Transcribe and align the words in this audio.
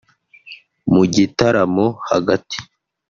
Mu 0.93 1.03
gitaramo 1.13 1.85
hagati 2.09 2.57